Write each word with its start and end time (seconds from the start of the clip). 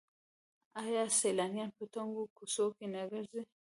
آیا 0.81 1.03
سیلانیان 1.19 1.69
په 1.77 1.83
تنګو 1.93 2.23
کوڅو 2.37 2.65
کې 2.77 2.85
نه 2.93 3.01
ګرځي؟ 3.11 3.41